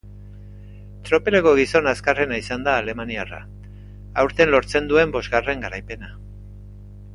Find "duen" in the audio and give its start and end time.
4.95-5.15